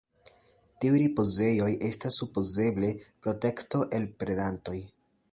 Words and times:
Tiuj 0.83 0.99
ripozejoj 1.01 1.67
estas 1.89 2.17
supozeble 2.21 2.89
protekto 3.27 3.83
el 3.99 4.09
predantoj. 4.25 4.79